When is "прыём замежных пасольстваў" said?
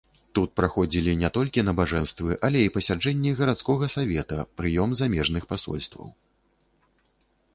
4.61-6.07